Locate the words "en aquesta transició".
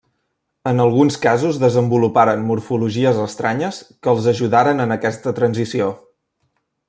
4.87-5.93